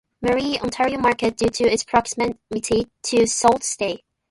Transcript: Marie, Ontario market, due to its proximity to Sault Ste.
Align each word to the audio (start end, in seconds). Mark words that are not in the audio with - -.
Marie, 0.19 0.57
Ontario 0.63 0.97
market, 0.97 1.37
due 1.37 1.49
to 1.49 1.63
its 1.71 1.83
proximity 1.83 2.87
to 3.03 3.27
Sault 3.27 3.63
Ste. 3.63 4.01